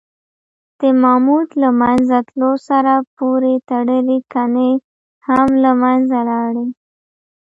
د 0.79 0.81
ماموت 1.01 1.49
له 1.61 1.69
منځه 1.81 2.17
تلو 2.29 2.51
سره 2.67 2.93
پورې 3.17 3.53
تړلي 3.69 4.19
کنې 4.33 4.71
هم 5.27 5.49
له 5.63 5.71
منځه 5.83 6.19
لاړې. 6.29 6.67